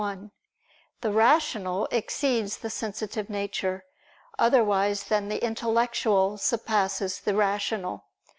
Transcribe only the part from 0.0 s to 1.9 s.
1: The rational